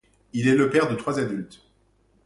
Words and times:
Il 0.33 0.47
est 0.47 0.55
le 0.55 0.71
père 0.71 0.89
de 0.89 0.95
trois 0.95 1.19
adultes. 1.19 1.61